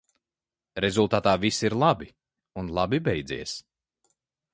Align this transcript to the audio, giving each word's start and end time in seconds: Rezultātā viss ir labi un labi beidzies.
Rezultātā 0.83 1.33
viss 1.43 1.59
ir 1.69 1.75
labi 1.83 2.07
un 2.63 2.73
labi 2.79 3.01
beidzies. 3.09 3.55